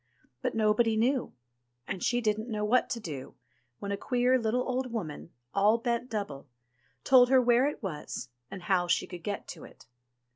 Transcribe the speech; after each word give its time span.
But 0.41 0.55
nobody 0.55 0.97
knew, 0.97 1.33
and 1.87 2.01
she 2.01 2.21
didn't 2.21 2.49
know 2.49 2.65
what 2.65 2.89
to 2.89 2.99
do, 2.99 3.35
when 3.77 3.91
a 3.91 3.97
queer 3.97 4.39
little 4.39 4.67
old 4.67 4.91
woman, 4.91 5.29
all 5.53 5.77
bent 5.77 6.09
double, 6.09 6.47
told 7.03 7.29
her 7.29 7.39
where 7.39 7.67
it 7.67 7.83
was, 7.83 8.29
and 8.49 8.63
how 8.63 8.87
she 8.87 9.05
could 9.05 9.21
get 9.21 9.47
to 9.49 9.63
it. 9.63 9.85